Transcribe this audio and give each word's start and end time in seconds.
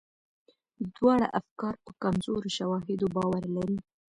دواړه 0.95 1.27
افکار 1.39 1.75
په 1.85 1.91
کمزورو 2.01 2.47
شواهدو 2.57 3.05
باور 3.15 3.43
لري. 3.55 3.77